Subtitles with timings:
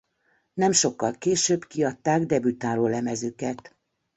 [0.53, 3.75] Nem sokkal később kiadták debütáló lemezüket.